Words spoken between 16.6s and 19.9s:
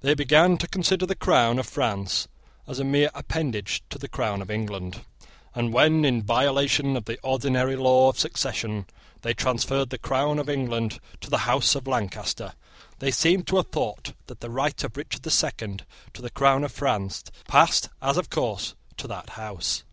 of France passed, as of course, to that house.